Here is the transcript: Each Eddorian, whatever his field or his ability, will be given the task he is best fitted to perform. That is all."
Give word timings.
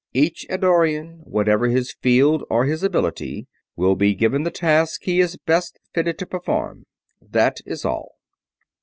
Each 0.15 0.47
Eddorian, 0.49 1.19
whatever 1.25 1.67
his 1.67 1.93
field 1.93 2.43
or 2.49 2.65
his 2.65 2.81
ability, 2.81 3.45
will 3.75 3.95
be 3.95 4.15
given 4.15 4.41
the 4.41 4.49
task 4.49 5.01
he 5.03 5.19
is 5.19 5.37
best 5.37 5.77
fitted 5.93 6.17
to 6.17 6.25
perform. 6.25 6.87
That 7.21 7.61
is 7.67 7.85
all." 7.85 8.15